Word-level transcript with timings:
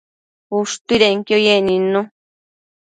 ushtuidenquio 0.57 1.37
yec 1.45 1.61
nidnu 1.65 2.01